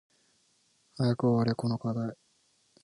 [0.97, 2.15] 早く終われこの課題